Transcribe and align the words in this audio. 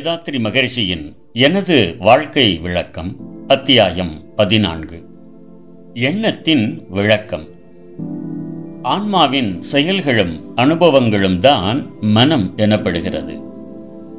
வேதாத்ரி 0.00 0.40
மகரிஷியின் 0.40 1.14
எனது 1.32 1.96
வாழ்க்கை 1.98 2.58
விளக்கம் 2.58 3.16
அத்தியாயம் 3.46 4.22
பதினான்கு. 4.36 5.04
எண்ணத்தின் 5.94 6.86
விளக்கம். 6.90 7.48
ஆன்மாவின் 8.82 9.62
செயல்களும் 9.62 10.56
அனுபவங்களும் 10.56 11.38
தான் 11.38 11.90
மனம் 12.00 12.52
எனப்படுகிறது. 12.56 13.42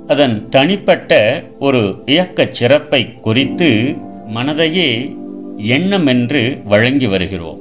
அதன் 0.08 0.50
தனிப்பட்ட 0.50 1.44
ஒரு 1.59 2.04
இயக்கச் 2.05 2.54
சிறப்பை 2.54 3.13
குறித்து 3.13 3.95
மனதையே 4.34 5.16
எண்ணம் 5.58 6.05
என்று 6.05 6.62
வழங்கி 6.66 7.08
வருகிறோம். 7.08 7.59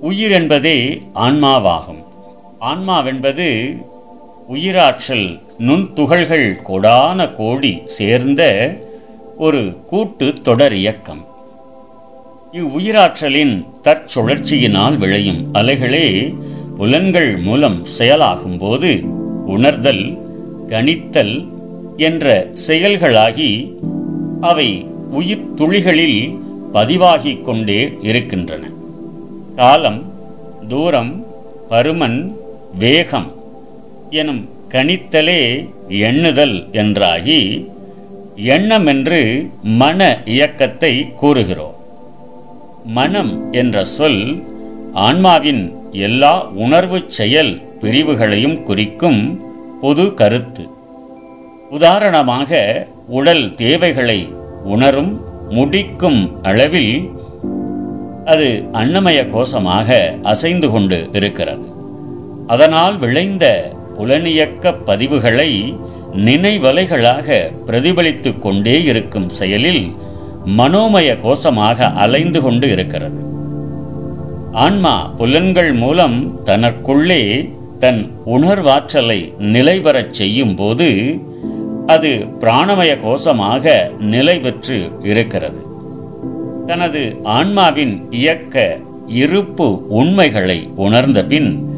உயிர் 0.00 0.30
என்பதே 0.30 1.02
ஆன்மாவாகும். 1.14 2.04
ஆன்மாவென்பது 2.60 3.76
உயிராற்றல் 4.52 5.40
நுண்துகள்கள் 5.58 6.60
கொடான 6.68 7.34
கோடி 7.36 7.82
சேர்ந்த 7.84 8.42
ஒரு 9.38 9.76
கூட்டு 9.86 10.32
தொடர் 10.42 10.74
இயக்கம். 10.74 11.26
இவ்வுயிராற்றலின் 12.52 13.66
தற்சுழற்சியினால் 13.82 14.96
விளையும் 14.98 15.54
அலைகளே 15.54 16.34
புலன்கள் 16.76 17.36
மூலம் 17.36 17.84
செயலாகும் 17.84 18.58
போது 18.58 19.02
உணர்தல் 19.46 20.04
கணித்தல் 20.68 21.48
என்ற 21.96 22.50
செயல்களாகி 22.68 23.50
அவை 24.40 24.86
உயிர் 25.10 25.54
துளிகளில் 25.54 26.38
பதிவாகிக் 26.72 27.42
கொண்டே 27.42 27.98
இருக்கின்றன. 28.02 28.70
காலம் 29.56 30.12
தூரம் 30.68 31.26
பருமன் 31.70 32.34
வேகம் 32.78 33.32
எனும் 34.20 34.42
கணித்தலே 34.72 35.40
எண்ணுதல் 36.08 36.56
என்றாகி 36.82 37.38
எண்ணம் 38.54 38.86
என்று 38.92 39.20
மன 39.80 40.00
இயக்கத்தை 40.34 40.92
கூறுகிறோம். 41.20 41.76
மனம் 42.98 43.32
என்ற 43.60 43.84
சொல் 43.96 44.22
ஆன்மாவின் 45.06 45.62
எல்லா 46.06 46.32
உணர்வு 46.64 46.98
செயல் 47.18 47.52
பிரிவுகளையும் 47.82 48.58
குறிக்கும் 48.68 49.20
பொது 49.82 50.06
கருத்து. 50.20 50.64
உதாரணமாக 51.70 52.60
உடல் 53.18 53.44
தேவைகளை 53.62 54.20
உணரும் 54.74 55.12
முடிக்கும் 55.56 56.20
அளவில் 56.42 56.94
அது 58.32 58.48
அன்னமய 58.72 59.20
கோஷமாக 59.34 59.88
அசைந்து 60.32 60.68
கொண்டு 60.74 60.98
இருக்கிறது. 61.12 61.66
அதனால் 62.46 62.96
விளைந்த 62.98 63.46
புலனியக்க 63.96 64.74
பதிவுகளை 64.86 65.76
நினைவலைகளாக 66.16 67.52
பிரதிபலித்துக் 67.66 68.38
கொண்டே 68.38 68.82
இருக்கும் 68.82 69.28
செயலில் 69.28 69.90
மனோமய 70.58 71.16
கோஷமாக 71.22 71.92
அலைந்து 71.94 72.40
கொண்டு 72.42 72.70
இருக்கிறது. 72.70 73.18
ஆன்மா 74.52 75.06
புலன்கள் 75.06 75.72
மூலம் 75.72 76.40
தனக்குள்ளே 76.44 77.50
தன் 77.78 78.10
உணர்வாற்றலை 78.26 79.32
நிலைபெறச் 79.38 80.10
செய்யும் 80.10 80.54
போது 80.54 81.20
அது 81.86 82.26
பிராணமய 82.40 82.96
கோஷமாக 82.96 83.96
நிலை 83.98 84.38
பெற்று 84.38 84.90
இருக்கிறது. 85.02 85.60
தனது 86.66 87.20
ஆன்மாவின் 87.22 88.06
இயக்க 88.10 88.78
இருப்பு 89.06 89.86
உண்மைகளை 89.88 90.70
உணர்ந்த 90.76 91.24
பின் 91.24 91.73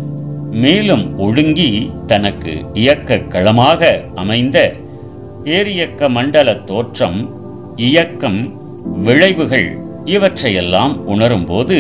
மேலும் 0.62 1.04
ஒழுங்கி 1.18 1.70
தனக்கு 2.06 2.52
இயக்க 2.74 3.18
களமாக 3.28 3.90
அமைந்த 4.14 4.58
பேரியக்க 5.44 6.08
மண்டல 6.08 6.48
தோற்றம் 6.70 7.18
இயக்கம் 7.76 8.40
விளைவுகள் 9.02 9.68
இவற்றையெல்லாம் 10.04 10.94
உணரும்போது 11.08 11.78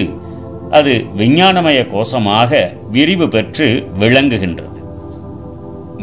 அது 0.70 0.94
விஞ்ஞானமய 1.16 1.78
கோஷமாக 1.92 2.60
விரிவு 2.90 3.26
பெற்று 3.28 3.68
விளங்குகின்றது. 4.00 4.78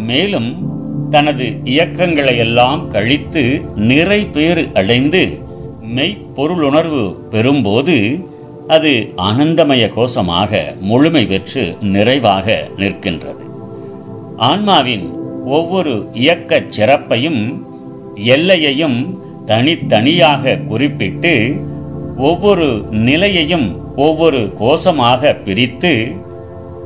மேலும் 0.10 0.50
தனது 1.10 1.48
இயக்கங்களையெல்லாம் 1.74 2.82
கழித்து 2.88 3.44
நிறை 3.90 4.22
பேறு 4.26 4.64
அடைந்து 4.74 5.24
மெய்ப்பொருளுணர்வு 5.96 7.04
பெறும்போது 7.32 7.98
அது 8.68 9.14
ஆனந்தமய 9.18 9.88
கோஷமாக 9.88 10.80
முழுமை 10.80 11.26
பெற்று 11.26 11.76
நிறைவாக 11.82 12.68
நிற்கின்றது. 12.78 13.44
ஆன்மாவின் 14.38 15.14
ஒவ்வொரு 15.46 16.10
இயக்கச் 16.14 16.70
சிறப்பையும் 16.70 17.66
எல்லையையும் 18.16 19.20
தனித்தனியாக 19.46 20.56
குறிப்பிட்டு 20.56 21.56
ஒவ்வொரு 22.18 22.86
நிலையையும் 22.92 23.96
ஒவ்வொரு 23.96 24.54
கோஷமாக 24.60 25.44
பிரித்து 25.44 26.12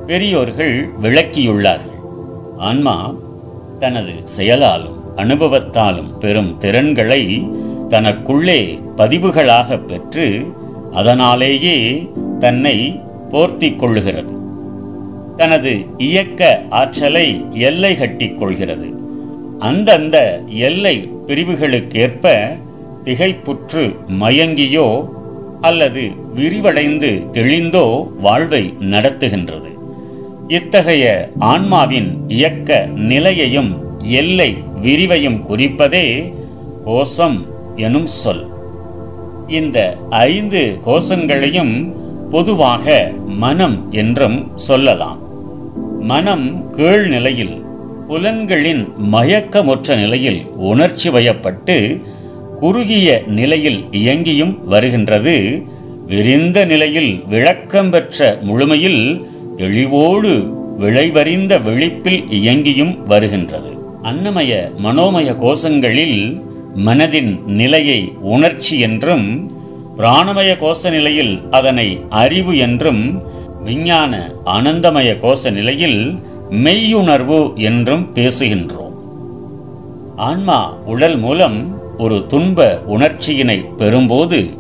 பெரியோர்கள் 0.08 0.90
விளக்கியுள்ளார்கள். 1.02 2.00
ஆன்மா 2.58 3.14
தனது 3.80 4.12
செயலாலும் 4.24 4.96
அனுபவத்தாலும் 5.16 6.18
பெறும் 6.18 6.58
திறன்களை 6.58 7.48
தனக்குள்ளே 7.90 8.80
பதிவுகளாக 8.96 9.78
பெற்று 9.78 10.54
அதனாலேயே 10.92 12.10
தன்னை 12.40 13.02
போர்த்திக் 13.32 13.80
கொள்ளுகிறது. 13.80 14.36
தனது 15.36 15.86
இயக்க 15.98 16.62
ஆற்றலை 16.70 17.46
எல்லை 17.54 17.98
கட்டிக் 17.98 18.40
கொள்கிறது. 18.40 18.94
அந்தந்த 19.60 20.42
எல்லை 20.48 21.10
பிரிவுகளுக்கேற்ப 21.28 22.56
திகைப்புற்று 23.04 23.96
மயங்கியோ 24.20 25.10
அல்லது 25.62 26.12
விரிவடைந்து 26.36 27.26
தெளிந்தோ 27.32 28.08
வாழ்வை 28.22 28.74
நடத்துகின்றது. 28.80 29.78
இத்தகைய 30.48 31.30
ஆன்மாவின் 31.40 32.18
இயக்க 32.28 32.88
நிலையையும் 32.96 33.78
எல்லை 34.04 34.58
விரிவையும் 34.82 35.42
குறிப்பதே 35.50 36.34
கோசம் 36.86 37.46
எனும் 37.76 38.06
சொல். 38.06 38.48
இந்த 39.48 39.98
ஐந்து 40.10 40.80
கோஷங்களையும் 40.86 41.94
பொதுவாக 42.32 43.12
மனம் 43.26 43.92
என்றும் 43.92 44.52
சொல்லலாம். 44.56 45.20
மனம் 46.02 46.76
கீழ்நிலையில் 46.78 47.62
புலன்களின் 48.08 48.88
மயக்கமுற்ற 49.12 49.96
நிலையில் 49.96 50.46
உணர்ச்சி 50.56 51.10
வயப்பட்டு 51.10 52.02
குறுகிய 52.60 53.24
நிலையில் 53.28 53.86
இயங்கியும் 53.92 54.58
வருகின்றது. 54.66 55.64
விரிந்த 56.08 56.66
நிலையில் 56.66 57.24
விளக்கம் 57.28 57.90
பெற்ற 57.90 58.38
முழுமையில் 58.42 59.26
தெளிவோடு 59.58 60.52
விளைவறிந்த 60.80 61.58
விழிப்பில் 61.64 62.24
இயங்கியும் 62.30 63.04
வருகின்றது. 63.04 63.70
அன்னமய 64.04 64.72
மனோமய 64.84 65.36
கோஷங்களில் 65.36 66.42
மனதின் 66.86 67.46
நிலையை 67.46 68.14
உணர்ச்சி 68.22 68.80
என்றும் 68.80 69.52
பிராணமய 69.98 70.58
கோஷ 70.60 70.90
நிலையில் 70.90 71.42
அதனை 71.52 72.00
அறிவு 72.10 72.58
என்றும் 72.58 73.24
விஞ்ஞான 73.64 74.32
ஆனந்தமய 74.46 75.20
கோஷ 75.20 75.52
நிலையில் 75.52 76.20
மெய்யுணர்வு 76.50 77.56
என்றும் 77.56 78.10
பேசுகின்றோம். 78.14 78.96
ஆன்மா 80.16 80.74
உடல் 80.86 81.18
மூலம் 81.18 81.80
ஒரு 81.98 82.26
துன்ப 82.28 82.82
உணர்ச்சியினை 82.88 83.66
பெறும்போது 83.78 84.58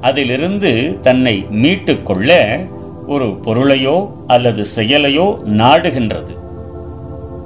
அதிலிருந்து 0.00 0.98
தன்னை 1.00 1.46
மீட்டுக்கொள்ள 1.50 2.30
ஒரு 3.06 3.38
பொருளையோ 3.44 4.10
அல்லது 4.26 4.64
செயலையோ 4.76 5.26
நாடுகின்றது. 5.44 6.34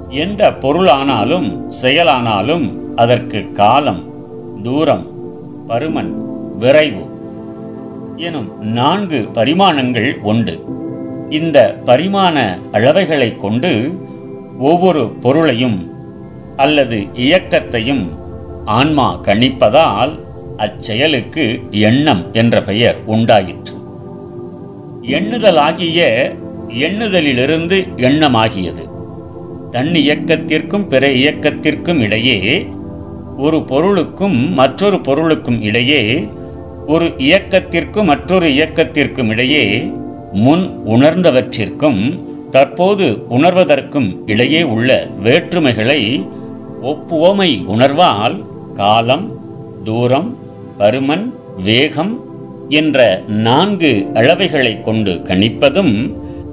எந்த 0.09 0.51
பொருளானாலும் 0.51 1.69
செயலானாலும் 1.81 2.78
அதற்கு 2.95 3.51
காலம் 3.51 4.03
தூரம் 4.63 5.07
பருமன் 5.67 6.11
விரைவு 6.59 7.05
எனும் 8.15 8.61
நான்கு 8.61 9.27
பரிமாணங்கள் 9.33 10.19
உண்டு. 10.21 10.63
இந்த 11.29 11.77
பரிமாண 11.85 12.57
அளவைகளை 12.73 13.35
கொண்டு 13.35 13.97
ஒவ்வொரு 14.59 15.09
பொருளையும் 15.21 15.91
அல்லது 16.55 17.07
இயக்கத்தையும் 17.13 18.09
ஆன்மா 18.65 19.19
கணிப்பதால் 19.23 20.19
அச்செயலுக்கு 20.57 21.69
எண்ணம் 21.71 22.25
என்ற 22.33 22.61
பெயர் 22.61 22.97
உண்டாயிற்று. 23.05 23.73
எண்ணுதலாகிய 25.01 26.31
எண்ணுதலிலிருந்து 26.69 27.87
எண்ணமாகியது. 27.95 28.87
தன் 29.71 29.91
இயக்கத்திற்கும் 29.91 30.87
பிற 30.87 31.07
இயக்கத்திற்கும் 31.07 31.99
இடையே 31.99 32.67
ஒரு 33.39 33.57
பொருளுக்கும் 33.63 34.37
மற்றொரு 34.53 34.97
பொருளுக்கும் 34.99 35.59
இடையே 35.61 36.01
ஒரு 36.87 37.07
இயக்கத்திற்கும் 37.17 38.05
மற்றொரு 38.05 38.47
இயக்கத்திற்கும் 38.53 39.29
இடையே 39.29 39.65
முன் 40.39 40.63
உணர்ந்தவற்றிற்கும் 40.85 42.01
தற்போது 42.51 43.05
உணர்வதற்கும் 43.29 44.09
இடையே 44.25 44.61
உள்ள 44.67 44.89
வேற்றுமைகளை 45.23 46.01
ஒப்புவமை 46.83 47.51
உணர்வால் 47.67 48.37
காலம் 48.73 49.25
தூரம் 49.83 50.29
பருமன் 50.77 51.25
வேகம் 51.63 52.13
என்ற 52.71 52.99
நான்கு 53.43 53.91
அளவைகளை 54.13 54.73
கொண்டு 54.81 55.13
கணிப்பதும் 55.23 55.95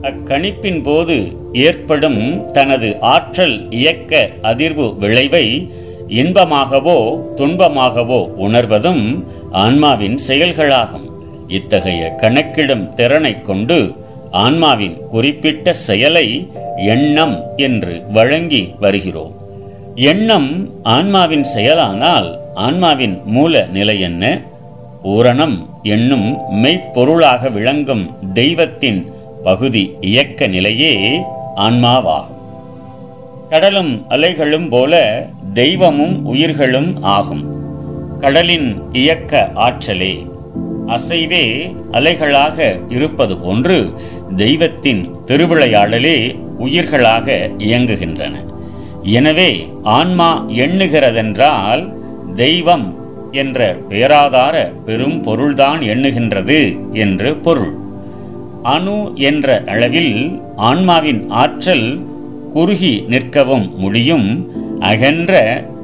அக்கணிப்பின் 0.02 0.80
போது 0.82 1.16
ஏற்படும் 1.60 2.22
தனது 2.52 2.88
ஆற்றல் 3.06 3.56
இயக்க 3.72 4.12
அதிர்வு 4.42 4.86
விளைவை 4.98 5.46
இன்பமாகவோ 6.08 7.20
துன்பமாகவோ 7.36 8.28
உணர்வதும் 8.28 9.24
ஆன்மாவின் 9.52 10.18
செயல்களாகும். 10.28 11.10
இத்தகைய 11.48 12.08
கணக்கிடும் 12.08 12.94
திறனைக் 12.94 13.44
கொண்டு 13.44 13.92
ஆன்மாவின் 14.30 14.98
குறிப்பிட்ட 15.10 15.72
செயலை 15.72 16.48
எண்ணம் 16.76 17.42
என்று 17.56 18.02
வழங்கி 18.12 18.74
வருகிறோம். 18.80 19.34
எண்ணம் 19.94 20.82
ஆன்மாவின் 20.82 21.44
செயலானால் 21.44 22.40
ஆன்மாவின் 22.54 23.20
மூல 23.24 23.66
நிலை 23.72 24.00
என்ன? 24.00 24.40
பூரணம் 25.02 25.68
என்னும் 25.82 26.36
மெய்ப்பொருளாக 26.62 27.48
விளங்கும் 27.48 28.32
தெய்வத்தின் 28.32 29.12
பகுதி 29.42 29.94
இயக்க 30.00 30.46
நிலையே 30.46 31.20
ஆன்மாவாகும் 31.56 32.34
கடலும் 33.50 34.06
அலைகளும் 34.08 34.68
போல 34.68 35.26
தெய்வமும் 35.58 36.16
உயிர்களும் 36.24 36.88
ஆகும். 37.16 37.44
கடலின் 38.20 38.68
இயக்க 38.92 39.32
ஆற்றலே 39.54 40.14
அசைவே 40.86 41.44
அலைகளாக 41.92 42.58
இருப்பது 42.88 43.34
போன்று 43.36 43.76
தெய்வத்தின் 44.36 45.02
திருவிளையாடலே 45.26 46.18
உயிர்களாக 46.58 47.36
இயங்குகின்றன. 47.58 48.34
எனவே 49.02 49.50
ஆன்மா 49.82 50.30
எண்ணுகிறதென்றால் 50.64 51.82
தெய்வம் 52.34 52.86
என்ற 53.32 53.60
பேராதார 53.88 54.54
பெரும் 54.84 55.18
பொருள்தான் 55.22 55.80
எண்ணுகின்றது 55.80 56.60
என்று 57.04 57.34
பொருள். 57.46 57.74
அணு 58.62 58.98
என்ற 59.30 59.62
அளவில் 59.66 60.14
ஆன்மாவின் 60.56 61.22
ஆற்றல் 61.42 61.88
குறுகி 62.56 62.92
நிற்கவும் 63.12 63.64
முடியும் 63.82 64.28
அகன்ற 64.90 65.32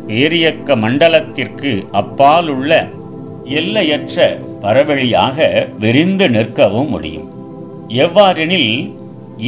பேரியக்க 0.09 0.77
மண்டலத்திற்கு 0.85 1.71
அப்பாலுள்ள 2.01 2.71
எல்லையற்ற 3.59 4.27
பரவழியாக 4.63 5.47
விரிந்து 5.79 6.27
நிற்கவும் 6.29 6.91
முடியும். 6.95 7.29
எவ்வாறெனில் 8.05 8.73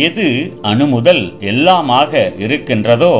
எது 0.06 0.26
அணுமுதல் 0.62 1.24
எல்லாமாக 1.52 2.22
இருக்கின்றதோ 2.38 3.14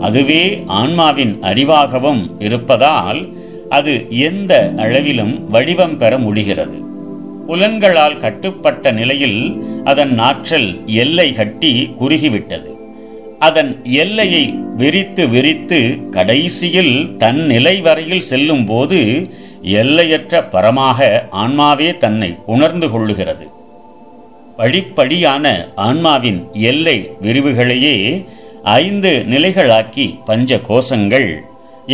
அதுவே 0.00 0.42
ஆன்மாவின் 0.80 1.34
அறிவாகவும் 1.50 2.22
இருப்பதால் 2.38 3.20
அது 3.68 3.94
எந்த 4.28 4.52
அளவிலும் 4.76 5.34
வடிவம் 5.48 5.96
பெற 5.98 6.12
முடிகிறது. 6.18 6.78
புலன்களால் 7.46 8.20
கட்டுப்பட்ட 8.24 8.92
நிலையில் 8.92 9.40
அதன் 9.84 10.14
ஆற்றல் 10.28 10.70
எல்லை 11.04 11.28
கட்டி 11.32 11.72
குறுகிவிட்டது. 12.00 12.71
அதன் 13.46 13.70
எல்லையை 14.02 14.44
விரித்து 14.76 15.22
விரித்து 15.28 15.78
கடைசியில் 16.10 16.94
தன் 17.16 17.40
நிலை 17.52 17.74
வரையில் 17.86 18.28
செல்லும் 18.30 18.64
போது 18.66 19.00
எல்லையற்ற 19.80 20.42
பரமாக 20.52 21.08
ஆன்மாவே 21.42 21.88
தன்னை 21.96 22.30
உணர்ந்து 22.46 22.88
கொள்ளுகிறது. 22.88 23.46
படிப்படியான 24.58 25.44
ஆன்மாவின் 25.86 26.40
எல்லை 26.70 26.96
விரிவுகளையே 27.22 27.96
ஐந்து 28.62 29.12
நிலைகளாக்கி 29.30 30.06
பஞ்ச 30.24 30.60
கோஷங்கள் 30.68 31.28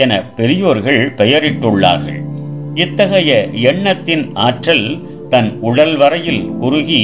என 0.02 0.12
பெரியோர்கள் 0.38 1.02
பெயரிட்டுள்ளார்கள். 1.20 2.20
இத்தகைய 2.74 3.32
எண்ணத்தின் 3.70 4.24
ஆற்றல் 4.46 4.86
தன் 5.28 5.50
உடல் 5.60 5.96
வரையில் 5.96 6.44
குறுகி 6.60 7.02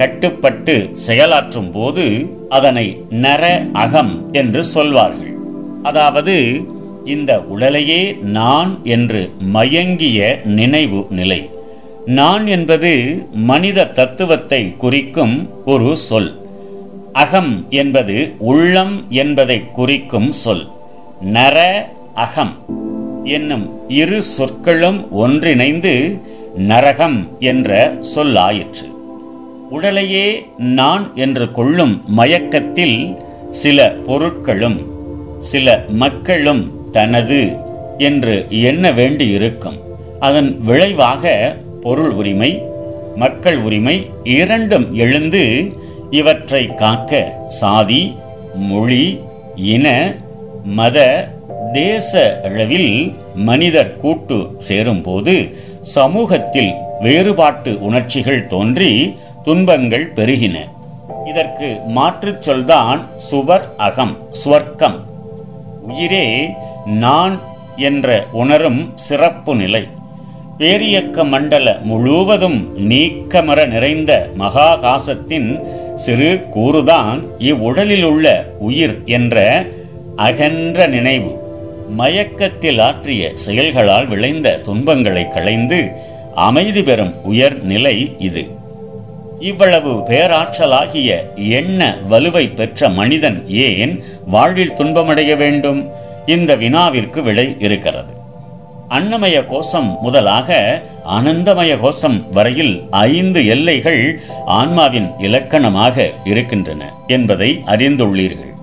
கட்டுப்பட்டு 0.00 0.74
செயலாற்றும் 1.06 1.70
போது 1.72 2.04
அதனை 2.48 2.84
நர 3.24 3.44
அகம் 3.84 4.12
என்று 4.32 4.62
சொல்வார்கள். 4.64 5.32
அதாவது 5.82 6.36
இந்த 7.04 7.32
உடலையே 7.54 8.02
நான் 8.38 8.72
என்று 8.94 9.22
மயங்கிய 9.54 10.18
நினைவு 10.58 11.00
நிலை. 11.10 11.40
நான் 12.18 12.44
என்பது 12.46 12.92
மனித 13.50 13.86
தத்துவத்தை 13.98 14.62
குறிக்கும் 14.84 15.36
ஒரு 15.66 15.90
சொல். 16.08 16.30
அகம் 17.24 17.52
என்பது 17.70 18.16
உள்ளம் 18.50 18.94
என்பதை 19.22 19.58
குறிக்கும் 19.78 20.30
சொல். 20.44 20.64
நர 21.38 21.58
அகம் 22.26 22.54
என்னும் 23.24 23.66
இரு 24.02 24.20
சொற்களும் 24.36 25.00
ஒன்றிணைந்து 25.24 25.94
நரகம் 26.70 27.18
என்ற 27.52 27.98
சொல்லாயிற்று. 28.14 28.88
உடலையே 29.70 30.46
நான் 30.58 31.12
என்று 31.14 31.52
கொள்ளும் 31.52 32.02
மயக்கத்தில் 32.06 33.18
சில 33.50 33.94
பொருட்களும் 34.06 34.78
சில 35.40 35.84
மக்களும் 35.88 36.90
தனது 36.90 37.56
என்று 37.98 38.46
எண்ண 38.50 38.90
வேண்டியிருக்கும். 38.90 39.78
அதன் 40.20 40.60
விளைவாக 40.60 41.56
பொருள் 41.82 42.10
உரிமை 42.10 42.62
மக்கள் 43.16 43.56
உரிமை 43.56 44.06
இரண்டும் 44.24 44.94
எழுந்து 44.94 45.72
இவற்றை 46.10 46.74
காக்க 46.74 47.34
சாதி 47.48 48.14
மொழி 48.54 49.18
இன 49.54 50.14
மத 50.64 51.28
தேச 51.72 52.40
அளவில் 52.44 53.12
மனிதர் 53.34 53.96
கூட்டு 53.96 54.46
சேரும்போது 54.58 55.54
சமூகத்தில் 55.80 56.72
வேறுபாட்டு 57.00 57.80
உணர்ச்சிகள் 57.80 58.46
தோன்றி 58.46 59.14
துன்பங்கள் 59.44 60.12
பெருகின. 60.12 60.56
இதற்கு 61.26 61.80
மாற்றுச் 61.94 62.42
சொல்தான் 62.42 63.06
சுவர் 63.16 63.68
அகம் 63.76 64.16
ஸ்வர்க்கம். 64.44 64.98
உயிரே 65.80 66.50
நான் 66.84 67.40
என்ற 67.76 68.26
உணரும் 68.32 68.92
சிறப்பு 68.94 69.54
நிலை. 69.54 69.88
பேரியக்க 70.58 71.28
மண்டல 71.28 71.78
முழுவதும் 71.82 72.90
நீக்கமர 72.90 73.66
நிறைந்த 73.66 74.30
மகாகாசத்தின் 74.38 75.60
சிறு 75.94 76.46
கூறுதான் 76.50 77.24
இவ்வுடலில் 77.38 78.02
உள்ள 78.02 78.44
உயிர் 78.58 79.02
என்ற 79.04 79.66
அகன்ற 80.16 80.86
நினைவு. 80.86 81.38
மயக்கத்தில் 81.88 82.78
ஆற்றிய 82.78 83.30
செயல்களால் 83.32 84.06
விளைந்த 84.06 84.60
துன்பங்களை 84.62 85.28
களைந்து 85.28 85.92
அமைதி 86.34 86.82
பெறும் 86.82 87.14
உயர் 87.24 87.62
நிலை 87.62 88.16
இது. 88.18 88.58
இவ்வளவு 89.40 89.92
பேராற்றலாகிய 89.92 91.10
எண்ண 91.36 91.96
வலுவை 92.10 92.54
பெற்ற 92.54 92.88
மனிதன் 92.88 93.48
ஏன் 93.48 94.04
வாழ்வில் 94.26 94.72
துன்பமடைய 94.72 95.36
வேண்டும்? 95.36 95.88
இந்த 96.26 96.56
வினாவிற்கு 96.56 97.22
விடை 97.22 97.56
இருக்கிறது. 97.58 98.12
அன்னமய 98.88 99.46
கோஷம் 99.46 99.98
முதலாக 100.00 100.82
அனந்தமய 101.08 101.80
கோஷம் 101.80 102.30
வரையில் 102.30 102.86
ஐந்து 102.90 103.46
எல்லைகள் 103.46 104.22
ஆன்மாவின் 104.46 105.10
இலக்கணமாக 105.18 106.10
இருக்கின்றன 106.24 106.92
என்பதை 107.06 107.62
அறிந்துள்ளீர்கள். 107.66 108.54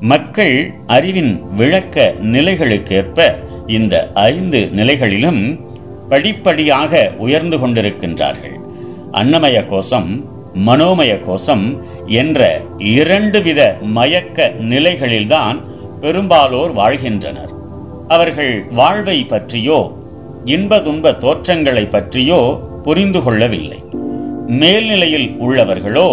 மக்கள் 0.00 0.74
அறிவின் 0.86 1.42
விளக்க 1.56 2.14
நிலைகளுக்கேற்ப 2.22 3.34
இந்த 3.66 4.10
ஐந்து 4.14 4.70
நிலைகளிலும் 4.76 5.60
படிப்படியாக 6.08 7.12
உயர்ந்து 7.18 7.56
கொண்டிருக்கின்றார்கள். 7.56 8.58
அன்னமய 9.14 9.56
கோஷம் 9.66 10.10
மனோமய 10.66 11.12
கோஷம் 11.20 11.64
என்ற 12.06 12.40
இரண்டு 12.78 13.42
வித 13.42 13.60
மயக்க 13.80 14.52
நிலைகளில்தான் 14.60 15.58
பெரும்பாலோர் 16.00 16.72
வாழ்கின்றனர். 16.72 17.52
அவர்கள் 18.08 18.64
வாழ்வை 18.70 19.18
பற்றியோ 19.24 19.78
இன்ப 20.44 20.80
துன்ப 20.80 21.12
தோற்றங்களை 21.12 21.84
பற்றியோ 21.86 22.40
புரிந்து 22.82 23.22
கொள்ளவில்லை. 23.22 23.80
மேல்நிலையில் 24.46 25.28
உள்ளவர்களோ 25.40 26.08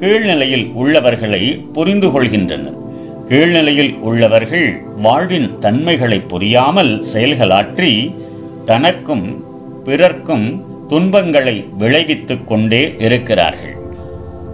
கீழ்நிலையில் 0.00 0.66
உள்ளவர்களை 0.72 1.42
புரிந்து 1.72 2.08
கொள்கின்றனர். 2.08 2.78
கீழ்நிலையில் 3.28 3.92
உள்ளவர்கள் 3.98 4.68
வாழ்வின் 4.96 5.58
தன்மைகளை 5.58 6.20
புரியாமல் 6.20 7.04
செயல்களாற்றி 7.14 7.92
தனக்கும் 8.64 9.26
பிறர்க்கும் 9.84 10.46
துன்பங்களை 10.94 11.66
விளைவித்துக் 11.78 12.46
கொண்டே 12.46 12.94
இருக்கிறார்கள். 12.98 13.76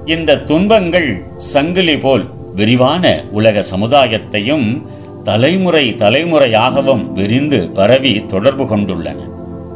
இந்த 0.04 0.38
துன்பங்கள் 0.38 1.23
சங்கிலி 1.37 1.99
போல் 1.99 2.25
விரிவான 2.54 3.25
உலக 3.30 3.62
சமுதாயத்தையும் 3.76 4.82
தலைமுறை 5.25 5.94
தலைமுறையாகவும் 5.94 7.12
விரிந்து 7.12 7.68
பரவி 7.68 8.25
தொடர்பு 8.26 8.64
கொண்டுள்ளன. 8.64 9.16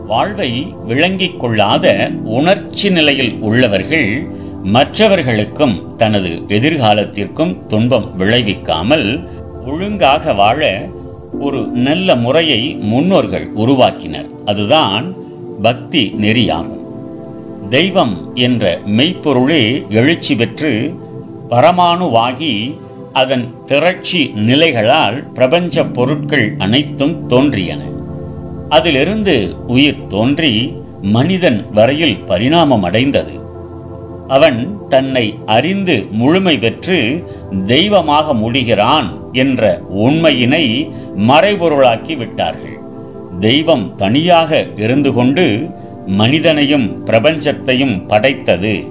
வாழ்வை 0.07 0.75
விளங்கிக் 0.87 1.41
கொள்ளாத 1.41 2.11
உணர்ச்சி 2.25 2.91
நிலையில் 2.91 3.37
உள்ளவர்கள் 3.41 4.27
மற்றவர்களுக்கும் 4.63 5.97
தனது 5.97 6.29
எதிர்காலத்திற்கும் 6.29 7.67
துன்பம் 7.67 8.15
விளைவிக்காமல் 8.19 9.29
ஒழுங்காக 9.67 10.33
வாழ 10.33 10.89
ஒரு 11.41 11.67
நல்ல 11.67 12.15
முறையை 12.15 12.75
முன்னோர்கள் 12.81 13.49
உருவாக்கினர். 13.57 14.27
அதுதான் 14.45 15.23
பக்தி 15.63 16.15
நெறியாகும் 16.21 16.83
தெய்வம் 17.69 18.31
என்ற 18.35 18.81
மெய்ப்பொருளே 18.87 19.85
எழுச்சி 19.91 20.35
பெற்று 20.35 20.95
பரமாணுவாகி 21.51 22.79
அதன் 23.13 23.49
திரட்சி 23.67 24.33
நிலைகளால் 24.35 25.33
பிரபஞ்ச 25.33 25.85
பொருட்கள் 25.85 26.55
அனைத்தும் 26.59 27.29
தோன்றியன. 27.29 27.79
அதிலிருந்து 28.69 29.55
உயிர் 29.67 30.07
தோன்றி 30.07 30.73
மனிதன் 31.03 31.67
வரையில் 31.73 32.17
பரிணாமம் 32.17 32.83
அடைந்தது. 32.83 33.33
அவன் 34.29 34.79
தன்னை 34.89 35.35
அறிந்து 35.47 36.07
முழுமை 36.11 36.59
பெற்று 36.59 37.25
தெய்வமாக 37.67 38.35
முடிகிறான் 38.35 39.33
என்ற 39.33 39.83
உண்மையினை 39.95 40.91
மறைபொருளாக்கி 41.17 42.17
விட்டார்கள். 42.17 42.74
தெய்வம் 43.41 43.95
தனியாக 43.95 44.67
இருந்து 44.77 45.13
கொண்டு 45.13 45.71
மனிதனையும் 46.07 47.07
பிரபஞ்சத்தையும் 47.07 48.07
படைத்தது 48.07 48.87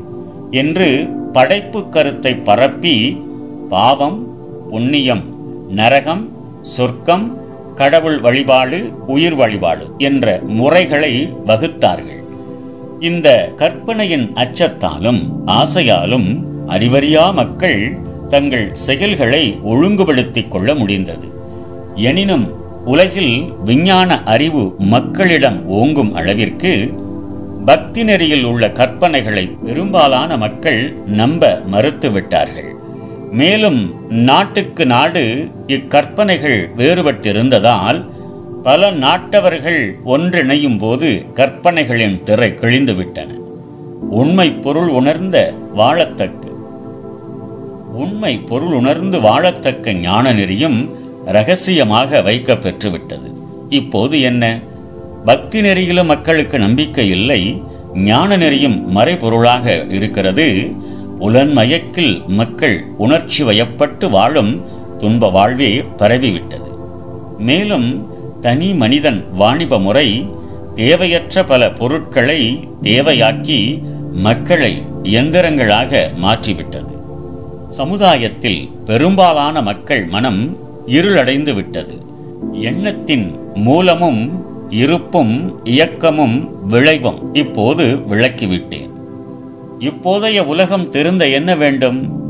என்று 0.51 1.09
படைப்பு 1.33 1.89
கருத்தை 1.89 2.35
பரப்பி 2.35 3.21
பாவம் 3.69 4.27
புண்ணியம் 4.69 5.23
நரகம் 5.69 6.29
சொர்க்கம் 6.61 7.37
கடவுள் 7.75 8.19
வழிபாடு 8.19 8.91
உயிர் 9.07 9.35
வழிபாடு 9.35 9.85
என்ற 9.97 10.39
முறைகளை 10.45 11.33
வகுத்தார்கள். 11.45 12.21
இந்த 12.99 13.51
கற்பனையின் 13.55 14.31
அச்சத்தாலும் 14.33 15.21
ஆசையாலும் 15.45 16.45
அறிவறியா 16.67 17.33
மக்கள் 17.33 17.97
தங்கள் 18.29 18.75
செயல்களை 18.75 19.57
ஒழுங்குபடுத்திக் 19.63 20.51
கொள்ள 20.51 20.75
முடிந்தது. 20.75 21.27
எனினும் 21.95 22.62
உலகில் 22.85 23.53
விஞ்ஞான 23.63 24.23
அறிவு 24.23 24.75
மக்களிடம் 24.77 25.67
ஓங்கும் 25.67 26.13
அளவிற்கு 26.13 26.93
பக்தி 27.65 28.03
நெறியில் 28.03 28.43
உள்ள 28.43 28.67
கற்பனைகளை 28.67 29.63
பெரும்பாலான 29.65 30.37
மக்கள் 30.37 30.93
நம்ப 31.05 31.61
மறுத்துவிட்டார்கள். 31.71 32.71
மேலும் 33.31 33.79
நாட்டுக்கு 34.09 34.85
நாடு 34.85 35.49
இக்கற்பனைகள் 35.67 36.69
வேறுபட்டிருந்ததால் 36.77 38.05
பல 38.63 38.91
நாட்டவர்கள் 38.91 39.99
ஒன்றிணையும் 40.05 40.77
போது 40.77 41.25
கற்பனைகளின் 41.33 42.23
திரை 42.23 42.51
கிழிந்துவிட்டன. 42.51 43.29
உண்மை 44.09 44.51
பொருள் 44.51 44.87
உணர்ந்த 44.87 45.53
வாழத்தக்க 45.77 46.41
உண்மை 47.93 48.37
பொருள் 48.37 48.73
உணர்ந்து 48.73 49.21
வாழத்தக்க 49.21 49.93
ஞான 49.93 50.33
நெறியும் 50.33 50.89
ரகசியமாக 51.25 52.21
வைக்க 52.21 52.53
பெற்றுவிட்டது 52.53 53.31
இப்போது 53.69 54.21
என்ன? 54.21 54.59
பக்தி 55.25 55.61
நெறியிலும் 55.61 56.05
மக்களுக்கு 56.05 56.59
நம்பிக்கை 56.59 57.09
இல்லை 57.09 57.61
ஞான 57.93 58.37
நெறியும் 58.37 58.95
மறைபொருளாக 58.95 59.93
இருக்கிறது. 59.93 60.75
உலன்மயக்கில் 61.19 62.23
மக்கள் 62.27 62.85
உணர்ச்சி 62.97 63.43
வயப்பட்டு 63.43 64.09
வாழும் 64.09 64.65
துன்ப 64.99 65.29
வாழ்வே 65.29 65.83
பரவிவிட்டது. 65.97 66.77
மேலும் 67.37 68.07
தனி 68.41 68.73
மனிதன் 68.73 69.25
வாணிப 69.33 69.79
முறை 69.79 70.29
தேவையற்ற 70.75 71.43
பல 71.43 71.71
பொருட்களை 71.71 72.67
தேவையாக்கி 72.81 73.83
மக்களை 74.11 74.81
இயந்திரங்களாக 75.03 76.15
மாற்றிவிட்டது. 76.15 76.91
சமுதாயத்தில் 77.69 78.69
பெரும்பாலான 78.85 79.61
மக்கள் 79.61 80.05
மனம் 80.05 80.62
இருளடைந்து 80.85 81.53
விட்டது 81.53 82.01
எண்ணத்தின் 82.51 83.35
மூலமும் 83.53 84.45
இருப்பும் 84.69 85.65
இயக்கமும் 85.65 86.67
விளைவும் 86.67 87.33
இப்போது 87.33 87.85
விளக்கிவிட்டேன். 88.11 88.89
இப்போதைய 89.79 90.39
உலகம் 90.39 90.89
திருந்த 90.89 91.27
என்ன 91.27 91.55
வேண்டும்? 91.55 92.21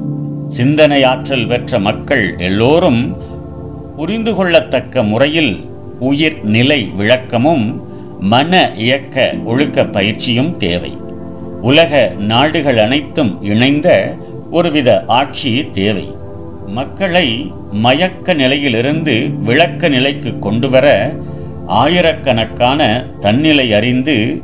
சிந்தனை 0.47 1.03
ஆற்றல் 1.03 1.47
பெற்ற 1.47 1.79
மக்கள் 1.79 2.35
எல்லோரும் 2.37 3.17
புரிந்து 3.95 4.31
கொள்ளத்தக்க 4.31 5.07
முறையில் 5.07 5.69
உயிர் 5.99 6.43
நிலை 6.43 6.89
விளக்கமும் 6.97 7.81
மன 8.19 8.71
இயக்க 8.75 9.35
ஒழுக்க 9.45 9.85
பயிற்சியும் 9.85 10.57
தேவை. 10.57 10.97
உலக 11.61 12.13
நாடுகள் 12.17 12.77
அனைத்தும் 12.77 13.43
இணைந்த 13.43 14.17
ஒருவித 14.51 15.03
ஆட்சி 15.07 15.69
தேவை. 15.71 16.21
மக்களை 16.67 17.51
மயக்க 17.71 18.33
நிலையிலிருந்து 18.33 19.29
விளக்க 19.43 19.89
நிலைக்கு 19.89 20.39
கொண்டுவர 20.39 21.15
ஆயிரக்கணக்கான 21.67 23.05
தன்னிலை 23.19 23.73
அறிந்து 23.73 24.41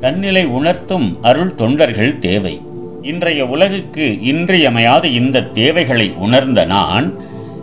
தன்னிலை 0.00 0.46
உணர்த்தும் 0.46 1.18
அருள் 1.22 1.54
தொண்டர்கள் 1.54 2.18
தேவை. 2.18 2.60
இன்றைய 3.02 3.46
உலகுக்கு 3.46 4.20
இன்றியமையாத 4.20 5.08
இந்த 5.08 5.42
தேவைகளை 5.42 6.12
உணர்ந்த 6.18 6.64
நான் 6.64 7.14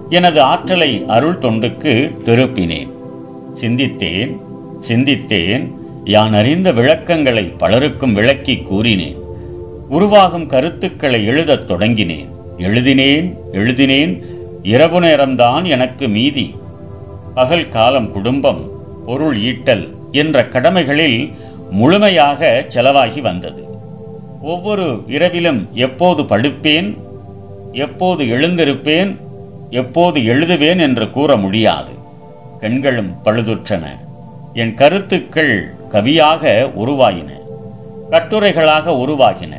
எனது 0.10 0.42
ஆற்றலை 0.42 1.04
அருள் 1.08 1.38
தொண்டுக்கு 1.38 2.12
திருப்பினேன். 2.24 2.90
சிந்தித்தேன் 3.62 4.38
சிந்தித்தேன் 4.88 5.72
யான் 6.04 6.34
அறிந்த 6.34 6.72
விளக்கங்களை 6.72 7.44
பலருக்கும் 7.44 8.14
விளக்கி 8.14 8.58
கூறினேன். 8.58 9.18
உருவாகும் 9.90 10.48
கருத்துக்களை 10.48 11.26
எழுதத் 11.26 11.72
தொடங்கினேன். 11.72 12.34
எழுதினேன் 12.58 13.38
எழுதினேன் 13.52 14.26
இரவு 14.62 15.00
நேரம்தான் 15.02 15.64
எனக்கு 15.64 16.08
மீதி. 16.08 16.56
பகல் 17.34 17.70
காலம் 17.70 18.12
குடும்பம் 18.12 18.72
பொருள் 19.06 19.38
ஈட்டல் 19.38 19.90
என்ற 20.12 20.48
கடமைகளில் 20.48 21.34
முழுமையாக 21.72 22.66
செலவாகி 22.76 23.22
வந்தது. 23.22 23.64
ஒவ்வொரு 24.42 25.04
இரவிலும் 25.08 25.68
எப்போது 25.74 26.24
படுப்பேன் 26.24 26.98
எப்போது 27.72 28.26
எழுந்திருப்பேன் 28.26 29.16
எப்போது 29.70 30.22
எழுதுவேன் 30.22 30.80
என்று 30.80 31.10
கூற 31.10 31.36
முடியாது. 31.36 31.92
கண்களும் 32.60 33.16
பழுதுற்றன. 33.26 33.84
என் 34.54 34.74
கருத்துக்கள் 34.74 35.74
கவியாக 35.90 36.72
உருவாயின. 36.74 37.32
கட்டுரைகளாக 38.12 38.90
உருவாகின. 38.90 39.54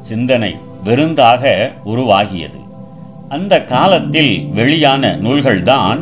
சிந்தனை 0.00 0.63
விருந்தாக 0.84 1.72
உருவாகியது. 1.86 2.60
அந்த 3.28 3.64
காலத்தில் 3.64 4.48
வெளியான 4.54 5.18
நூல்கள்தான் 5.22 5.98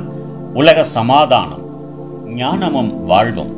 உலக 0.54 0.82
சமாதானம் 0.82 1.60
ஞானமும் 2.34 3.04
வாழ்வும். 3.04 3.56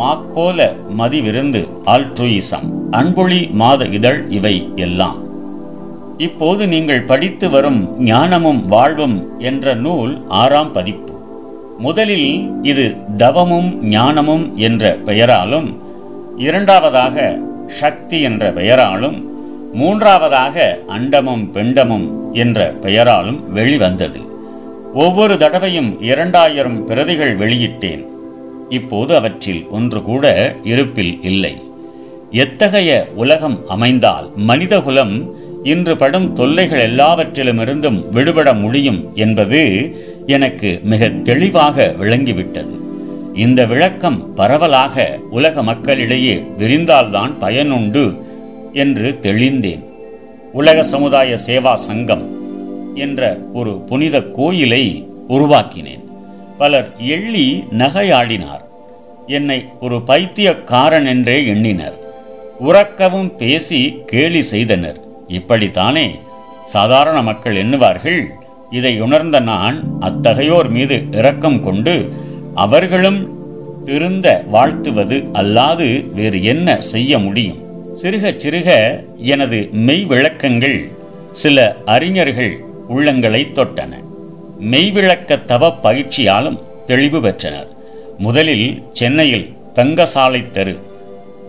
மாக்கோல 0.00 0.72
மதிவிருந்து 0.98 1.68
ஆல்ட்ருயிசம் 1.86 2.68
அன்பொழி 2.90 3.50
மாத 3.52 3.84
இதழ் 3.84 4.26
இவை 4.28 4.72
எல்லாம். 4.76 5.16
இப்போது 6.18 6.68
நீங்கள் 6.68 7.02
படித்து 7.02 7.50
வரும் 7.50 8.00
ஞானமும் 8.00 8.66
வாழ்வும் 8.66 9.40
என்ற 9.40 9.74
நூல் 9.74 10.24
ஆறாம் 10.28 10.72
பதிப்பு. 10.72 11.12
முதலில் 11.78 12.50
இது 12.62 12.96
தவமும் 13.16 13.84
ஞானமும் 13.84 14.56
என்ற 14.56 14.98
பெயராலும் 15.04 15.78
இரண்டாவதாக 16.36 17.38
சக்தி 17.66 18.20
என்ற 18.20 18.52
பெயராலும் 18.52 19.33
மூன்றாவதாக 19.74 20.78
அண்டமும் 20.88 21.44
பெண்டமும் 21.52 22.08
என்ற 22.32 22.74
பெயராலும் 22.82 23.52
வெளிவந்தது. 23.52 24.20
ஒவ்வொரு 24.94 25.38
தடவையும் 25.38 26.02
இரண்டாயிரம் 26.02 26.84
பிரதிகள் 26.84 27.38
வெளியிட்டேன். 27.38 28.04
இப்போது 28.68 29.16
அவற்றில் 29.16 29.66
ஒன்று 29.70 30.02
கூட 30.02 30.54
இருப்பில் 30.64 31.22
இல்லை. 31.22 31.62
எத்தகைய 32.30 33.08
உலகம் 33.14 33.58
அமைந்தால் 33.68 34.30
மனிதகுலம் 34.36 35.14
இன்று 35.62 35.96
படும் 35.96 36.32
தொல்லைகள் 36.32 36.90
எல்லாவற்றிலுமிருந்தும் 36.90 38.08
விடுபட 38.10 38.54
முடியும் 38.54 39.00
என்பது 39.14 39.60
எனக்கு 40.26 40.80
மிக 40.82 41.08
தெளிவாக 41.08 41.94
விளங்கிவிட்டது. 42.00 42.74
இந்த 43.34 43.64
விளக்கம் 43.64 44.34
பரவலாக 44.34 45.18
உலக 45.30 45.62
மக்களிடையே 45.62 46.44
விரிந்தால்தான் 46.58 47.32
பயனுண்டு 47.40 48.04
என்று 48.74 49.18
தெளிந்தேன். 49.22 49.84
உலக 50.52 50.82
சமுதாய 50.82 51.36
சேவா 51.46 51.74
சங்கம் 51.74 52.24
என்ற 52.94 53.38
ஒரு 53.52 53.70
புனித 53.70 54.22
கோயிலை 54.22 55.06
உருவாக்கினேன். 55.28 56.04
பலர் 56.58 56.92
எள்ளி 56.98 57.64
நகையாடினார். 57.78 58.64
என்னை 59.26 59.64
ஒரு 59.80 60.02
பைத்தியக்காரன் 60.02 61.06
என்றே 61.06 61.46
எண்ணினர். 61.46 61.98
உறக்கவும் 62.66 63.36
பேசி 63.36 63.98
கேலி 64.06 64.42
செய்தனர். 64.42 65.00
இப்படித்தானே? 65.28 66.10
சாதாரண 66.64 67.22
மக்கள் 67.22 67.66
எண்ணுவார்கள் 67.66 68.24
இதை 68.70 69.00
உணர்ந்த 69.00 69.40
நான் 69.40 69.84
அத்தகையோர் 70.00 70.68
மீது 70.68 71.04
இரக்கம் 71.10 71.62
கொண்டு 71.62 72.12
அவர்களும் 72.54 73.20
திருந்த 73.84 74.44
வாழ்த்துவது 74.50 75.28
அல்லாது 75.32 76.12
வேறு 76.14 76.42
என்ன 76.42 76.80
செய்ய 76.80 77.18
முடியும்? 77.18 77.63
சிறுக 78.00 78.30
சிறுக 78.42 78.68
எனது 79.18 79.68
மெய் 79.72 80.04
விளக்கங்கள் 80.04 80.90
சில 81.32 81.76
அறிஞர்கள் 81.84 82.64
உள்ளங்களை 82.88 83.42
தொட்டன. 83.58 83.92
மெய்விளக்க 84.72 85.44
தவ 85.44 85.68
பயிற்சியாலும் 85.82 86.58
தெளிவு 86.86 87.20
பெற்றனர். 87.20 87.68
முதலில் 88.18 88.82
சென்னையில் 88.92 89.46
தங்கசாலை 89.74 90.50
தெரு 90.50 90.74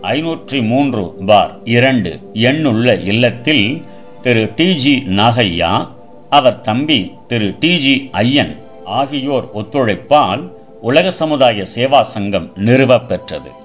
ஐநூற்றி 0.02 0.66
மூன்று 0.68 1.04
பார் 1.26 1.60
இரண்டு 1.64 2.20
எண்ணுள்ள 2.34 3.04
இல்லத்தில் 3.04 3.84
திரு 4.22 4.52
டிஜி 4.56 4.96
நாகையா 5.20 5.88
அவர் 6.30 6.62
தம்பி 6.62 7.12
திரு 7.28 7.56
டிஜி 7.60 8.10
ஐயன் 8.12 8.56
ஆகியோர் 8.86 9.50
ஒத்துழைப்பால் 9.54 10.52
உலக 10.82 11.12
சமுதாய 11.12 11.64
சேவா 11.76 12.02
சங்கம் 12.02 12.52
நிறுவப்பெற்றது 12.56 13.08
பெற்றது. 13.08 13.64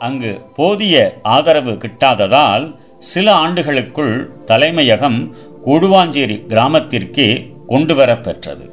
அங்கு 0.00 0.40
போதிய 0.54 1.18
ஆதரவு 1.22 1.70
கிட்டாததால் 1.70 2.76
சில 2.98 3.32
ஆண்டுகளுக்குள் 3.34 4.30
தலைமையகம் 4.46 5.34
கூடுவாஞ்சேரி 5.66 6.36
கிராமத்திற்கே 6.46 7.52
கொண்டு 7.66 7.96
பெற்றது. 7.96 8.70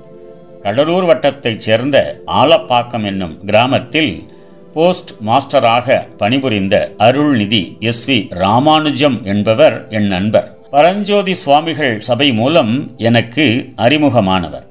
கடலூர் 0.63 1.03
வட்டத்தைச் 1.03 1.61
சேர்ந்த 1.61 2.21
ஆலப்பாக்கம் 2.27 3.05
என்னும் 3.05 3.45
கிராமத்தில் 3.45 4.25
போஸ்ட் 4.73 5.11
மாஸ்டராக 5.25 6.15
பணிபுரிந்த 6.17 6.91
அருள்நிதி 6.99 7.79
எஸ் 7.79 8.11
வி 8.11 8.33
ராமானுஜம் 8.33 9.25
என்பவர் 9.25 9.87
என் 9.89 10.07
நண்பர். 10.07 10.69
பரஞ்சோதி 10.71 11.33
சுவாமிகள் 11.33 11.99
சபை 11.99 12.33
மூலம் 12.33 12.97
எனக்கு 12.97 13.73
அறிமுகமானவர். 13.77 14.67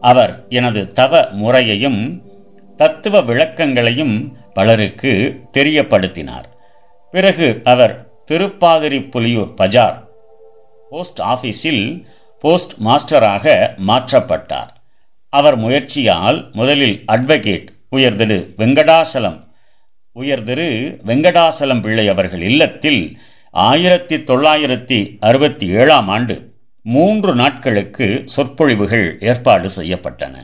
அவர் 0.00 0.44
எனது 0.48 0.92
தவ 0.92 1.28
முறையையும் 1.32 2.22
தத்துவ 2.76 3.20
விளக்கங்களையும் 3.20 4.36
பலருக்கு 4.58 5.12
தெரியப்படுத்தினார். 5.58 6.46
பிறகு 7.14 7.48
அவர் 7.72 7.94
திருப்பாதிரி 8.30 8.98
புலியூர் 9.12 9.52
பஜார் 9.60 9.98
போஸ்ட் 10.90 11.20
ஆபீஸில் 11.32 11.84
போஸ்ட் 12.42 12.74
மாஸ்டராக 12.86 13.46
மாற்றப்பட்டார். 13.88 14.72
அவர் 15.32 15.56
முயற்சியால் 15.56 16.38
முதலில் 16.52 16.96
அட்வொகேட் 17.12 17.68
உயர்திரு 17.96 18.38
வெங்கடாசலம் 18.60 19.38
உயர்திரு 20.20 20.68
வெங்கடாசலம் 21.08 21.82
பிள்ளை 21.82 22.08
அவர்கள் 22.08 22.42
இல்லத்தில் 22.50 23.02
ஆயிரத்தி 23.54 24.16
தொள்ளாயிரத்தி 24.30 24.98
அறுபத்தி 25.28 25.66
ஏழாம் 25.80 26.08
ஆண்டு 26.08 26.34
மூன்று 26.94 27.32
நாட்களுக்கு 27.34 28.06
சொற்பொழிவுகள் 28.34 29.06
ஏற்பாடு 29.30 29.68
செய்யப்பட்டன. 29.76 30.34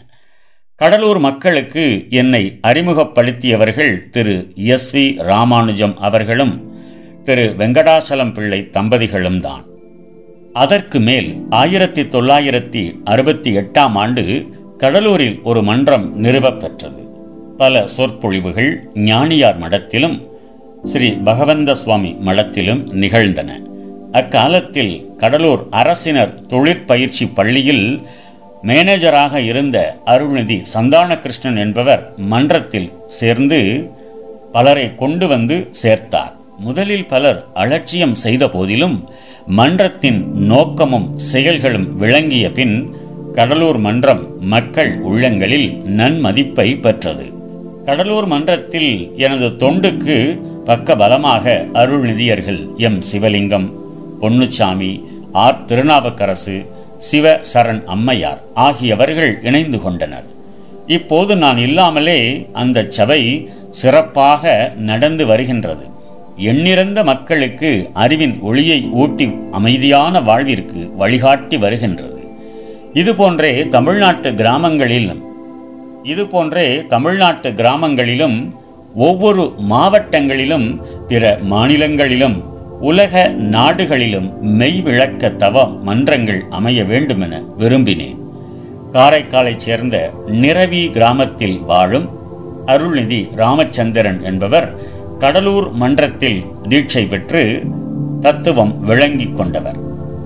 கடலூர் 0.81 1.19
மக்களுக்கு 1.19 2.07
என்னை 2.11 2.59
அறிமுகப்படுத்தியவர்கள் 2.62 3.93
திரு 4.11 4.52
எஸ் 4.57 4.97
வி 4.97 5.23
ராமானுஜம் 5.23 5.97
அவர்களும் 5.99 6.54
திரு 7.25 7.54
வெங்கடாசலம் 7.59 8.33
பிள்ளை 8.33 8.69
தம்பதிகளும் 8.73 9.37
தான். 9.37 9.64
அதற்கு 10.52 11.00
மேல் 11.00 11.47
ஆயிரத்தி 11.50 12.02
தொள்ளாயிரத்தி 12.02 12.83
அறுபத்தி 13.04 13.57
எட்டாம் 13.57 13.95
ஆண்டு 13.95 14.25
கடலூரில் 14.78 15.43
ஒரு 15.43 15.62
மன்றம் 15.62 16.25
நிறுவப்பெற்றது 16.25 17.02
பல 17.57 17.87
சொற்பொழிவுகள் 17.87 18.88
ஞானியார் 18.95 19.59
மடத்திலும் 19.59 20.19
ஸ்ரீ 20.83 21.11
பகவந்த 21.11 21.75
சுவாமி 21.75 22.16
மடத்திலும் 22.25 22.93
நிகழ்ந்தன. 22.93 23.61
அக்காலத்தில் 24.12 24.95
கடலூர் 25.16 25.62
அரசினர் 25.71 26.47
தொழிற்பயிற்சி 26.47 27.26
பள்ளியில் 27.26 28.02
மேனேஜராக 28.66 29.35
இருந்த 29.35 29.99
அருள்நிதி 30.06 30.64
சந்தானகிருஷ்ணன் 30.75 31.59
என்பவர் 31.59 32.12
மன்றத்தில் 32.16 32.92
சேர்ந்து 33.09 33.90
பலரை 34.52 34.94
கொண்டு 34.94 35.26
வந்து 35.28 35.71
சேர்த்தார். 35.83 36.33
முதலில் 36.59 37.06
பலர் 37.06 37.47
அலட்சியம் 37.54 38.14
செய்த 38.14 38.49
போதிலும் 38.49 39.09
மன்றத்தின் 39.47 40.21
நோக்கமும் 40.33 41.16
செயல்களும் 41.16 41.97
விளங்கிய 41.97 42.52
பின் 42.52 42.95
கடலூர் 43.34 43.78
மன்றம் 43.78 44.23
மக்கள் 44.41 45.00
உள்ளங்களில் 45.00 45.82
நன்மதிப்பை 45.84 46.80
பெற்றது. 46.80 47.32
கடலூர் 47.84 48.26
மன்றத்தில் 48.26 49.12
எனது 49.17 49.47
தொண்டுக்கு 49.47 50.41
பக்க 50.65 50.97
பலமாக 50.97 51.67
அருள்நிதியர்கள் 51.73 52.76
எம். 52.76 53.00
சிவலிங்கம் 53.12 53.69
பொன்னுச்சாமி 54.21 55.04
ஆர். 55.32 55.65
திருநாவுக்கரசு 55.65 56.56
சிவ 56.99 57.41
சரண் 57.54 57.85
அம்மையார் 57.85 58.41
ஆகியவர்கள் 58.54 59.41
இணைந்து 59.43 59.83
கொண்டனர். 59.83 60.25
இப்போது 60.87 61.37
நான் 61.37 61.59
இல்லாமலே 61.59 62.47
அந்த 62.52 62.87
சபை 62.89 63.50
சிறப்பாக 63.71 64.73
நடந்து 64.76 65.26
வருகின்றது. 65.26 65.87
எண்ணிறந்த 66.37 67.04
மக்களுக்கு 67.04 67.91
அறிவின் 67.93 68.41
ஒளியை 68.41 68.83
ஊட்டி 68.93 69.33
அமைதியான 69.52 70.21
வாழ்விற்கு 70.21 70.91
வழிகாட்டி 70.97 71.57
வருகின்றது. 71.57 72.25
இதுபோன்றே 72.93 73.69
தமிழ்நாட்டு 73.69 74.30
கிராமங்களிலும் 74.30 75.23
இதுபோன்றே 76.04 76.87
தமிழ்நாட்டு 76.87 77.50
கிராமங்களிலும் 77.50 78.54
ஒவ்வொரு 78.95 79.54
மாவட்டங்களிலும் 79.71 80.83
பிற 81.07 81.39
மாநிலங்களிலும் 81.43 82.53
உலக 82.88 83.28
நாடுகளிலும் 83.28 84.58
மெய்விளக்க 84.60 85.36
தவ 85.36 85.68
மன்றங்கள் 85.68 86.40
அமைய 86.50 86.84
வேண்டுமென 86.84 87.42
விரும்பினேன். 87.58 88.18
காரைக்காலைச் 88.92 89.62
சேர்ந்த 89.66 90.10
நிரவி 90.26 90.90
கிராமத்தில் 90.90 91.60
வாழும் 91.60 92.08
அருள்நிதி 92.66 93.20
ராமச்சந்திரன் 93.34 94.23
என்பவர் 94.23 94.68
கடலூர் 95.18 95.70
மன்றத்தில் 95.73 96.44
தீட்சை 96.68 97.08
பெற்று 97.08 97.62
தத்துவம் 98.20 98.80
விளங்கிக் 98.80 99.36
கொண்டவர். 99.36 99.78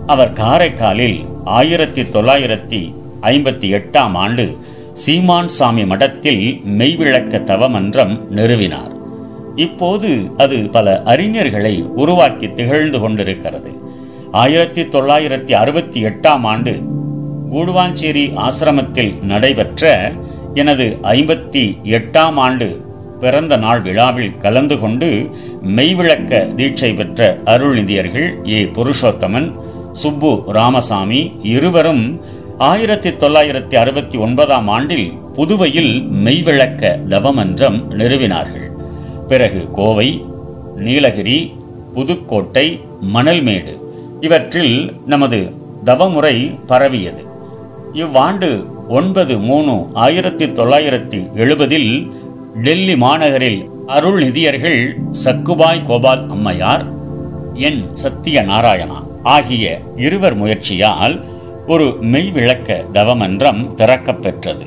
அவர் 0.07 0.33
காரைக்காலில் 0.33 1.18
ஆயிரத்தி 1.44 2.03
தொள்ளாயிரத்தி 2.03 2.83
ஐம்பத்தி 3.23 3.68
எட்டாம் 3.81 4.14
ஆண்டு 4.14 4.57
சீமான் 4.92 5.49
சாமி 5.49 5.85
மடத்தில் 5.85 6.44
மெய்விளக்க 6.79 7.42
தவமன்றம் 7.42 8.37
நிறுவினார். 8.37 8.94
இப்போது 9.59 10.11
அது 10.37 10.57
பல 10.71 11.03
அறிஞர்களை 11.05 11.75
உருவாக்கி 12.03 12.53
திகழ்ந்து 12.53 13.01
கொண்டிருக்கிறது. 13.01 13.71
ஆயிரத்தி 14.33 14.83
தொள்ளாயிரத்தி 14.83 15.53
அறுபத்தி 15.53 16.05
எட்டாம் 16.05 16.44
ஆண்டு 16.53 16.73
கூடுவாஞ்சேரி 17.53 18.25
ஆசிரமத்தில் 18.47 19.12
நடைபெற்ற 19.23 20.12
எனது 20.55 20.87
ஐம்பத்தி 21.03 21.64
எட்டாம் 21.97 22.38
ஆண்டு 22.47 22.68
பிறந்த 23.21 23.57
நாள் 23.57 23.81
விழாவில் 23.81 24.37
கலந்து 24.37 24.81
கொண்டு 24.81 25.09
மெய்விளக்க 25.77 26.55
தீட்சை 26.55 26.94
பெற்ற 26.94 27.38
அருள்நிதியர்கள் 27.44 28.49
ஏ. 28.49 28.64
புருஷோத்தமன் 28.64 29.49
சுப்பு 29.92 30.42
ராமசாமி 30.47 31.21
இருவரும் 31.42 32.05
ஆயிரத்தி 32.59 33.11
தொள்ளாயிரத்தி 33.11 33.77
அறுபத்தி 33.77 34.18
ஒன்பதாம் 34.18 34.68
ஆண்டில் 34.68 35.12
புதுவையில் 35.35 35.94
மெய்விளக்க 36.25 37.07
தவமன்றம் 37.09 37.79
நிறுவினார்கள். 37.99 38.68
பிறகு 39.29 39.71
கோவை 39.73 40.25
நீலகிரி 40.77 41.55
புதுக்கோட்டை 41.95 42.81
மணல்மேடு. 43.14 43.81
இவற்றில் 44.21 44.93
நமது 45.07 45.51
தவமுறை 45.85 46.59
பரவியது. 46.67 47.25
இவ்வாண்டு 47.93 48.64
ஒன்பது 48.88 49.38
மூணு 49.38 49.87
ஆயிரத்தி 49.95 50.47
தொள்ளாயிரத்தி 50.47 51.33
எழுபதில் 51.33 52.11
டெல்லி 52.62 52.97
மாநகரில் 52.97 53.71
அருள்நிதியர்கள் 53.87 54.95
சக்குபாய் 55.25 55.87
கோபால் 55.87 56.29
அம்மையார் 56.29 56.85
என். 57.55 57.97
சத்திய 57.97 58.43
நாராயணா 58.43 59.07
ஆகிய 59.23 59.81
இருவர் 59.97 60.35
முயற்சியால் 60.35 61.25
ஒரு 61.67 61.85
மெய்விளக்க 61.85 62.91
தவமன்றம் 62.93 63.75
திறக்கப் 63.75 64.23
பெற்றது 64.23 64.64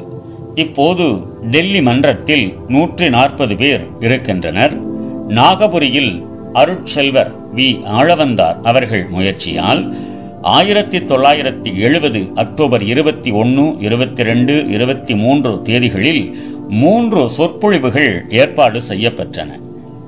இப்போது 0.55 1.30
டெல்லி 1.49 1.81
மன்றத்தில் 1.81 2.53
நூற்றி 2.67 3.09
நாற்பது 3.09 3.55
பேர் 3.55 3.85
இருக்கின்றனர். 3.99 4.83
நாகபுரியில் 5.27 6.25
அருட்செல்வர் 6.53 7.31
வி. 7.55 7.83
ஆழவந்தார் 7.83 8.61
அவர்கள் 8.61 9.07
முயற்சியால் 9.09 9.95
ஆயிரத்தி 10.41 10.99
தொள்ளாயிரத்தி 10.99 11.75
எழுபது 11.75 12.31
அக்டோபர் 12.35 12.83
இருபத்தி 12.83 13.31
ஒன்று 13.31 13.75
இருபத்தி 13.79 14.23
ரெண்டு 14.23 14.69
இருபத்தி 14.69 15.15
மூன்று 15.15 15.61
தேதிகளில் 15.63 16.33
மூன்று 16.67 17.29
சொற்பொழிவுகள் 17.29 18.25
ஏற்பாடு 18.29 18.81
செய்யப்பெற்றன. 18.89 19.59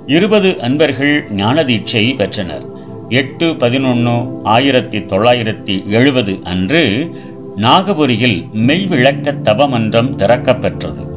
இருபது 0.06 0.62
அன்பர்கள் 0.62 1.32
ஞானதீட்சை 1.36 2.16
பெற்றனர். 2.16 2.66
எட்டு 3.10 3.56
பதினொன்று 3.56 4.40
ஆயிரத்தி 4.44 5.00
தொள்ளாயிரத்தி 5.00 5.86
எழுபது 5.86 6.40
அன்று 6.44 7.16
நாகபுரியில் 7.58 8.46
மெய்விளக்க 8.54 9.32
தபமன்றம் 9.32 10.16
திறக்கப்பெற்றது. 10.16 11.12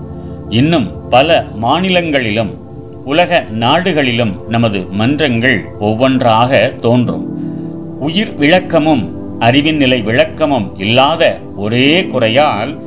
இன்னும் 0.49 1.09
பல 1.09 1.47
மாநிலங்களிலும் 1.55 2.59
உலக 3.05 3.47
நாடுகளிலும் 3.51 4.49
நமது 4.49 4.81
மன்றங்கள் 4.81 5.65
ஒவ்வொன்றாக 5.79 6.73
தோன்றும். 6.81 7.39
உயிர் 8.01 8.35
விளக்கமும் 8.35 9.15
அறிவின் 9.39 9.77
நிலை 9.77 10.03
விளக்கமும் 10.03 10.79
இல்லாத 10.79 11.39
ஒரே 11.57 12.05
குறையால் 12.05 12.79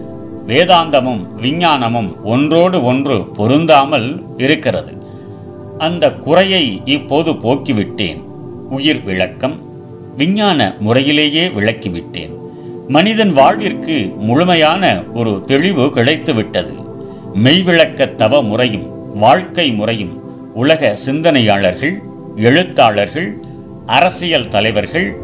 வேதாந்தமும் 0.47 1.27
விஞ்ஞானமும் 1.41 2.23
ஒன்றோடு 2.23 2.83
ஒன்று 2.83 3.23
பொருந்தாமல் 3.23 4.23
இருக்கிறது. 4.37 5.01
அந்த 5.77 6.11
குறையை 6.11 6.81
இப்போது 6.85 7.31
போக்கிவிட்டேன். 7.31 8.21
உயிர் 8.69 9.03
விளக்கம் 9.03 9.59
விஞ்ஞான 10.17 10.75
முறையிலேயே 10.79 11.47
விளக்கிவிட்டேன். 11.47 12.37
மனிதன் 12.87 13.33
வாழ்விற்கு 13.33 14.15
முழுமையான 14.17 15.03
ஒரு 15.13 15.43
தெளிவு 15.45 15.85
கிடைத்துவிட்டது. 15.85 16.78
மெய்விளக்க 17.43 18.15
தவ 18.15 18.43
முறையும் 18.43 19.15
வாழ்க்கை 19.15 19.71
முறையும் 19.71 20.23
உலக 20.53 20.95
சிந்தனையாளர்கள் 20.95 22.01
எழுத்தாளர்கள் 22.35 23.37
அரசியல் 23.85 24.47
தலைவர்கள் 24.47 25.17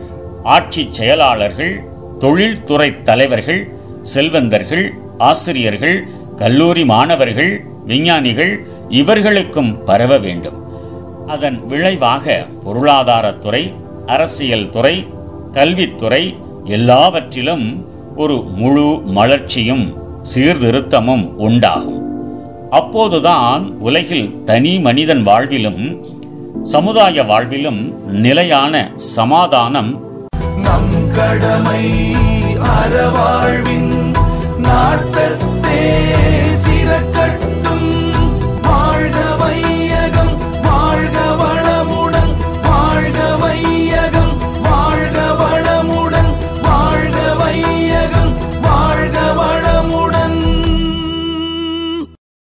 ஆட்சி 0.44 0.88
செயலாளர்கள் 0.92 1.84
தொழில்துறை 2.20 3.02
தலைவர்கள் 3.02 3.70
செல்வந்தர்கள் 4.02 4.94
ஆசிரியர்கள் 5.18 6.08
கல்லூரி 6.36 6.86
மாணவர்கள் 6.86 7.64
விஞ்ஞானிகள் 7.86 8.66
இவர்களுக்கும் 8.90 9.84
பரவ 9.84 10.18
வேண்டும். 10.18 10.60
அதன் 11.28 11.68
விளைவாக 11.68 12.46
பொருளாதாரத்துறை 12.66 13.64
அரசியல் 14.06 14.70
துறை 14.70 15.08
கல்வித்துறை 15.52 16.24
எல்லாவற்றிலும் 16.64 17.86
ஒரு 18.16 18.42
முழு 18.42 19.02
மலர்ச்சியும் 19.16 19.86
சீர்திருத்தமும் 20.34 21.26
உண்டாகும். 21.48 22.05
அப்போதுதான் 22.70 23.72
உலகில் 23.80 24.44
தனி 24.44 24.80
மனிதன் 24.80 25.28
வாழ்விலும் 25.28 26.06
சமுதாய 26.64 27.24
வாழ்விலும் 27.24 27.94
நிலையான 28.06 28.92
சமாதானம். 28.96 30.20
நம் 30.58 31.12
கடமை 31.16 32.16
அறவாழ்வின் 32.60 34.14
நாட்டத்தே. 34.58 36.14